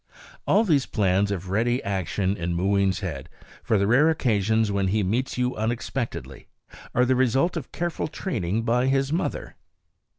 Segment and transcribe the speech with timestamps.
[0.47, 3.29] All these plans of ready action in Mooween's head,
[3.61, 6.47] for the rare occasions when he meets you unexpectedly,
[6.95, 9.57] are the result of careful training by his mother.